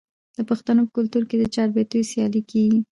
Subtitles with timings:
[0.37, 2.79] د پښتنو په کلتور کې د چاربیتیو سیالي کیږي.